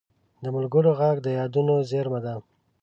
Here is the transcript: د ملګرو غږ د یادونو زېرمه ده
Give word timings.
د 0.43 0.45
ملګرو 0.55 0.91
غږ 0.99 1.17
د 1.23 1.27
یادونو 1.39 1.75
زېرمه 1.89 2.19
ده 2.25 2.33